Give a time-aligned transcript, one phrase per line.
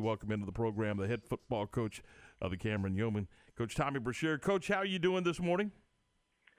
[0.00, 2.02] welcome into the program the head football coach
[2.40, 4.38] of the Cameron Yoemen, Coach Tommy Brashear.
[4.38, 5.70] Coach, how are you doing this morning?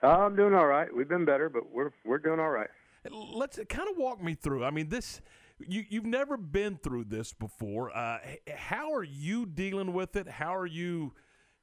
[0.04, 0.88] I'm doing all right.
[0.96, 2.70] We've been better, but we're we're doing all right.
[3.10, 4.64] Let's kind of walk me through.
[4.64, 5.22] I mean, this
[5.60, 7.96] you you've never been through this before.
[7.96, 8.20] Uh,
[8.56, 10.28] how are you dealing with it?
[10.28, 11.14] How are you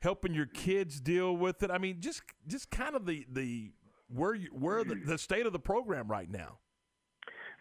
[0.00, 1.70] helping your kids deal with it?
[1.70, 3.72] I mean, just just kind of the the
[4.08, 6.58] where you, where the, the state of the program right now.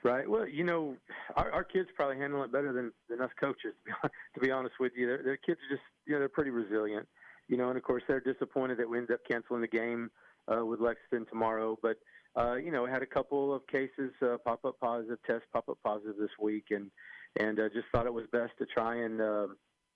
[0.07, 0.29] Right.
[0.29, 0.95] Well, you know,
[1.35, 3.73] our, our kids probably handle it better than, than us coaches.
[4.35, 7.07] To be honest with you, their, their kids are just you know they're pretty resilient.
[7.47, 10.11] You know, and of course they're disappointed that we ended up canceling the game
[10.47, 11.77] uh, with Lexington tomorrow.
[11.81, 11.97] But
[12.37, 15.67] uh, you know, we had a couple of cases uh, pop up positive, test pop
[15.69, 16.91] up positive this week, and
[17.39, 19.47] and uh, just thought it was best to try and uh,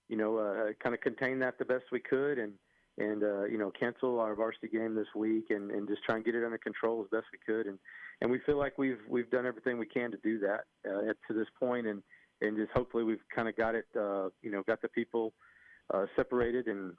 [0.09, 2.53] you know uh, kind of contain that the best we could, and
[3.01, 6.25] and uh, you know cancel our varsity game this week, and, and just try and
[6.25, 7.79] get it under control as best we could, and
[8.21, 11.33] and we feel like we've we've done everything we can to do that uh, to
[11.33, 12.03] this point, and
[12.41, 15.33] and just hopefully we've kind of got it, uh, you know, got the people
[15.93, 16.93] uh, separated and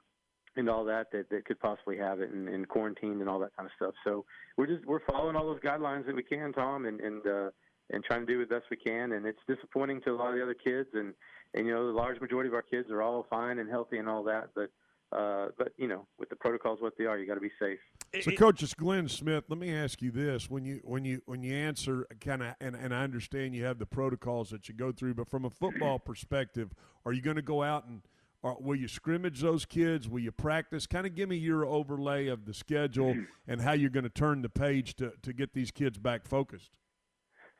[0.55, 3.55] and all that that, that could possibly have it and, and quarantined and all that
[3.55, 3.93] kind of stuff.
[4.03, 4.25] So
[4.57, 7.49] we're just we're following all those guidelines that we can, Tom, and and uh,
[7.91, 9.13] and trying to do the best we can.
[9.13, 11.13] And it's disappointing to a lot of the other kids, and
[11.53, 14.09] and you know the large majority of our kids are all fine and healthy and
[14.09, 14.69] all that, but.
[15.13, 17.79] Uh, but you know, with the protocols what they are, you got to be safe.
[18.21, 19.43] So, Coach, it's Glenn Smith.
[19.47, 22.75] Let me ask you this: when you when you when you answer, kind of, and,
[22.75, 25.99] and I understand you have the protocols that you go through, but from a football
[26.05, 26.71] perspective,
[27.05, 28.01] are you going to go out and
[28.43, 30.09] or will you scrimmage those kids?
[30.09, 30.85] Will you practice?
[30.85, 33.15] Kind of give me your overlay of the schedule
[33.47, 36.71] and how you're going to turn the page to, to get these kids back focused.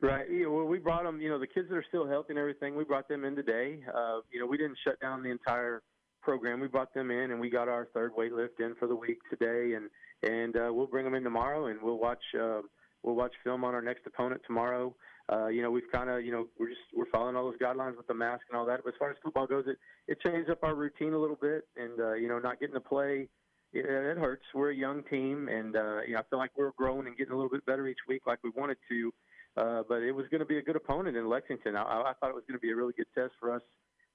[0.02, 0.26] Right.
[0.30, 1.22] Yeah, well, we brought them.
[1.22, 2.76] You know, the kids that are still healthy and everything.
[2.76, 3.80] We brought them in today.
[3.88, 5.82] Uh, you know, we didn't shut down the entire
[6.24, 6.60] program.
[6.60, 9.20] We brought them in, and we got our third weight lift in for the week
[9.30, 9.90] today, and
[10.24, 12.62] and uh, we'll bring them in tomorrow, and we'll watch uh,
[13.04, 14.96] we'll watch film on our next opponent tomorrow
[15.32, 17.96] uh, you know, we've kind of, you know, we're just we're following all those guidelines
[17.96, 18.82] with the mask and all that.
[18.84, 21.66] But as far as football goes, it it changed up our routine a little bit,
[21.78, 23.30] and uh, you know, not getting to play,
[23.72, 24.44] it, it hurts.
[24.54, 27.32] We're a young team, and uh, you know, I feel like we're growing and getting
[27.32, 29.14] a little bit better each week, like we wanted to.
[29.56, 31.76] Uh, but it was going to be a good opponent in Lexington.
[31.76, 33.62] I, I thought it was going to be a really good test for us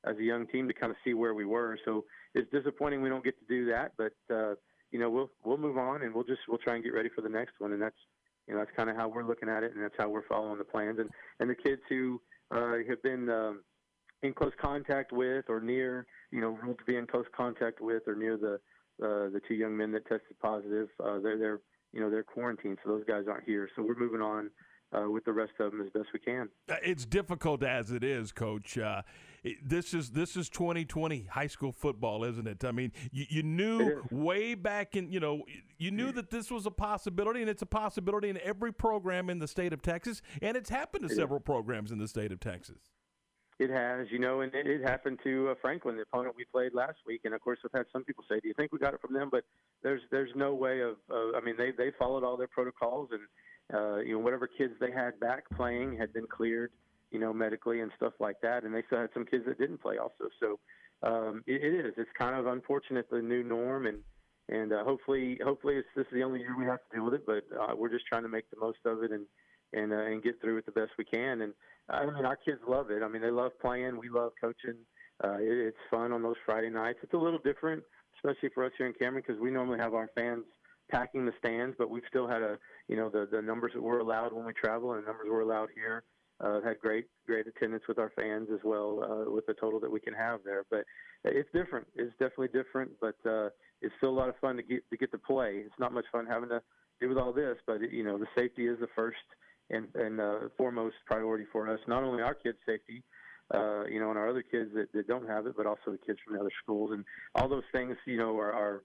[0.09, 1.79] as a young team to kind of see where we were.
[1.85, 2.05] So
[2.35, 4.55] it's disappointing we don't get to do that, but uh,
[4.91, 7.21] you know, we'll we'll move on and we'll just we'll try and get ready for
[7.21, 7.97] the next one, and that's
[8.47, 10.59] you know, that's kind of how we're looking at it, and that's how we're following
[10.59, 10.99] the plans.
[10.99, 11.11] And
[11.41, 12.21] and the kids who
[12.51, 13.63] uh, have been um,
[14.23, 18.03] in close contact with or near, you know, ruled to be in close contact with
[18.07, 18.55] or near the
[19.05, 21.61] uh, the two young men that tested positive, uh, they're they're
[21.93, 23.69] you know they're quarantined, so those guys aren't here.
[23.77, 24.51] So we're moving on
[24.93, 26.49] uh, with the rest of them as best we can.
[26.69, 28.79] Uh, it's difficult as it is, Coach.
[28.79, 29.03] Uh,
[29.63, 32.65] this is this is 2020 high school football, isn't it?
[32.65, 35.43] I mean, you, you knew way back in you know
[35.79, 39.39] you knew that this was a possibility, and it's a possibility in every program in
[39.39, 41.45] the state of Texas, and it's happened to it several is.
[41.45, 42.79] programs in the state of Texas.
[43.59, 46.99] It has, you know, and it happened to uh, Franklin, the opponent we played last
[47.07, 47.23] week.
[47.25, 49.15] And of course, I've had some people say, "Do you think we got it from
[49.15, 49.45] them?" But
[49.83, 50.97] there's there's no way of.
[51.11, 53.23] Uh, I mean, they they followed all their protocols, and
[53.75, 56.71] uh, you know, whatever kids they had back playing had been cleared
[57.11, 58.65] you know, medically and stuff like that.
[58.65, 60.29] And they still had some kids that didn't play also.
[60.41, 60.59] So
[61.03, 61.95] um, it, it is.
[61.97, 63.99] It's kind of unfortunate the new norm, and
[64.49, 67.15] and uh, hopefully, hopefully, it's, this is the only year we have to deal with
[67.15, 67.27] it.
[67.27, 69.27] But uh, we're just trying to make the most of it and
[69.73, 71.43] and uh, and get through it the best we can.
[71.43, 71.53] And
[71.89, 73.03] I mean, our kids love it.
[73.03, 73.99] I mean, they love playing.
[73.99, 74.77] We love coaching.
[75.25, 76.99] Uh, it, it's fun on those Friday nights.
[77.03, 77.83] It's a little different,
[78.17, 80.45] especially for us here in Cameron, because we normally have our fans
[80.91, 82.59] packing the stands, but we've still had a
[82.89, 85.41] you know the the numbers that we're allowed when we travel and the numbers we're
[85.41, 86.05] allowed here
[86.41, 89.91] uh, had great great attendance with our fans as well uh, with the total that
[89.91, 90.65] we can have there.
[90.71, 90.85] But
[91.25, 91.87] it's different.
[91.97, 93.49] It's definitely different, but uh,
[93.83, 95.63] it's still a lot of fun to get to get to play.
[95.65, 96.63] It's not much fun having to
[97.01, 99.17] do with all this, but you know the safety is the first
[99.71, 101.81] and and uh, foremost priority for us.
[101.87, 103.03] Not only our kids' safety.
[103.55, 105.97] Uh, you know, and our other kids that, that don't have it, but also the
[106.07, 107.03] kids from the other schools, and
[107.35, 108.83] all those things, you know, are are,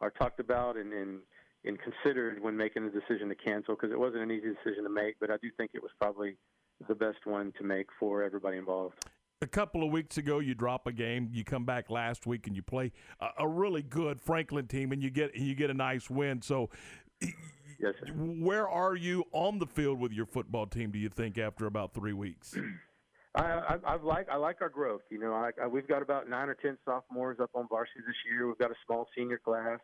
[0.00, 1.18] are talked about and, and
[1.64, 4.90] and considered when making the decision to cancel because it wasn't an easy decision to
[4.90, 5.16] make.
[5.20, 6.36] But I do think it was probably
[6.88, 8.94] the best one to make for everybody involved.
[9.42, 11.28] A couple of weeks ago, you drop a game.
[11.30, 15.02] You come back last week and you play a, a really good Franklin team, and
[15.02, 16.40] you get you get a nice win.
[16.40, 16.70] So,
[17.78, 18.12] yes, sir.
[18.12, 20.90] where are you on the field with your football team?
[20.90, 22.54] Do you think after about three weeks?
[23.34, 25.02] I, I, I like I like our growth.
[25.10, 28.16] You know, I, I, we've got about nine or ten sophomores up on varsity this
[28.30, 28.46] year.
[28.46, 29.78] We've got a small senior class,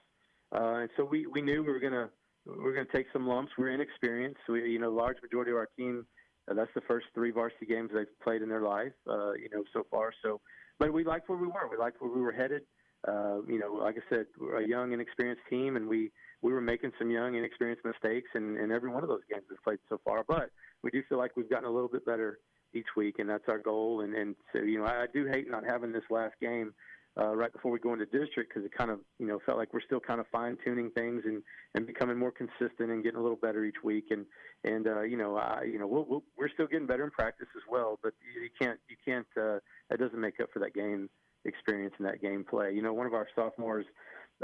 [0.54, 2.08] uh, and so we, we knew we were gonna
[2.46, 3.52] we are gonna take some lumps.
[3.58, 4.40] We're inexperienced.
[4.48, 6.06] We you know, large majority of our team
[6.50, 9.62] uh, that's the first three varsity games they've played in their life, uh, you know,
[9.72, 10.12] so far.
[10.22, 10.40] So,
[10.78, 11.68] but we liked where we were.
[11.70, 12.62] We liked where we were headed.
[13.06, 16.10] Uh, you know, like I said, we're a young, inexperienced team, and we
[16.40, 19.62] we were making some young, inexperienced mistakes in, in every one of those games we've
[19.62, 20.24] played so far.
[20.26, 20.50] But
[20.82, 22.38] we do feel like we've gotten a little bit better
[22.74, 24.02] each week, and that's our goal.
[24.02, 26.74] And and so you know, I, I do hate not having this last game
[27.20, 29.72] uh, right before we go into district because it kind of you know felt like
[29.74, 31.42] we're still kind of fine tuning things and
[31.74, 34.06] and becoming more consistent and getting a little better each week.
[34.10, 34.26] And
[34.64, 37.48] and uh, you know, I you know we'll, we'll, we're still getting better in practice
[37.56, 39.58] as well, but you, you can't you can't uh,
[39.90, 41.10] that doesn't make up for that game
[41.44, 42.72] experience and that game play.
[42.72, 43.86] You know, one of our sophomores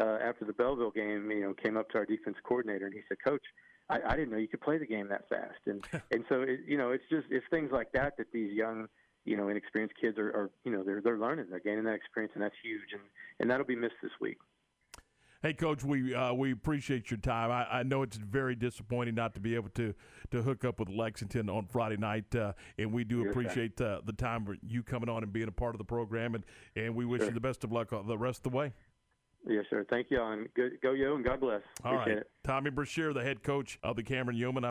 [0.00, 3.00] uh, after the Bellville game, you know, came up to our defense coordinator and he
[3.08, 3.42] said, "Coach,
[3.88, 6.60] I, I didn't know you could play the game that fast." And and so it,
[6.66, 8.88] you know, it's just it's things like that that these young
[9.24, 12.32] you know inexperienced kids are, are you know they're they're learning, they're gaining that experience,
[12.34, 13.02] and that's huge, and
[13.40, 14.38] and that'll be missed this week.
[15.40, 17.52] Hey, Coach, we uh, we appreciate your time.
[17.52, 19.94] I, I, know it's very disappointing not to be able to,
[20.32, 24.14] to hook up with Lexington on Friday night, uh, and we do appreciate uh, the
[24.14, 26.44] time for you coming on and being a part of the program, and,
[26.74, 27.28] and we wish sure.
[27.28, 28.72] you the best of luck the rest of the way.
[29.46, 29.86] Yes, sir.
[29.88, 31.62] Thank you, and go, go yo, and God bless.
[31.84, 32.18] All right.
[32.42, 34.64] Tommy Brashear, the head coach of the Cameron Yoemen.